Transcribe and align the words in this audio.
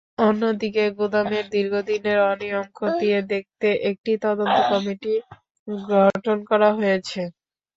অন্যদিকে 0.21 0.83
গুদামের 0.97 1.45
দীর্ঘদিনের 1.53 2.17
অনিয়ম 2.31 2.65
খতিয়ে 2.77 3.19
দেখতে 3.31 3.67
একটি 3.89 4.11
তদন্ত 4.23 4.57
কমিটি 4.71 5.13
গঠন 5.89 6.37
করা 6.49 6.69
হয়েছে। 6.77 7.21